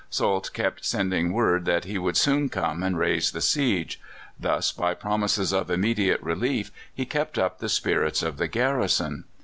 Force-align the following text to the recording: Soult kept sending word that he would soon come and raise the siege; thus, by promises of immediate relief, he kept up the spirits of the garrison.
Soult 0.09 0.51
kept 0.53 0.83
sending 0.83 1.31
word 1.31 1.65
that 1.65 1.83
he 1.85 1.99
would 1.99 2.17
soon 2.17 2.49
come 2.49 2.81
and 2.81 2.97
raise 2.97 3.29
the 3.29 3.39
siege; 3.39 4.01
thus, 4.39 4.71
by 4.71 4.95
promises 4.95 5.53
of 5.53 5.69
immediate 5.69 6.23
relief, 6.23 6.71
he 6.91 7.05
kept 7.05 7.37
up 7.37 7.59
the 7.59 7.69
spirits 7.69 8.23
of 8.23 8.37
the 8.37 8.47
garrison. 8.47 9.25